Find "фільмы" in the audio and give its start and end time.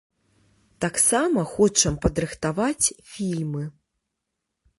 3.11-3.63